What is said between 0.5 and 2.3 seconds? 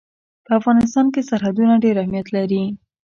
افغانستان کې سرحدونه ډېر اهمیت